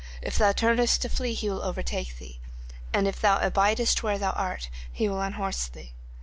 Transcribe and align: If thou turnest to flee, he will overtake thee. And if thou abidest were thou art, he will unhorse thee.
If 0.23 0.35
thou 0.35 0.51
turnest 0.51 1.03
to 1.03 1.09
flee, 1.09 1.35
he 1.35 1.47
will 1.47 1.61
overtake 1.61 2.17
thee. 2.17 2.39
And 2.91 3.07
if 3.07 3.21
thou 3.21 3.37
abidest 3.37 4.01
were 4.01 4.17
thou 4.17 4.31
art, 4.31 4.67
he 4.91 5.07
will 5.07 5.21
unhorse 5.21 5.67
thee. 5.67 5.91